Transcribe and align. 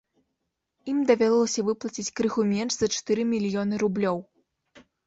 Ім 0.93 0.97
давялося 1.11 1.65
выплаціць 1.69 2.09
крыху 2.21 2.41
менш 2.57 2.73
за 2.81 2.87
чатыры 2.97 3.21
мільёны 3.37 3.75
рублёў. 3.87 4.17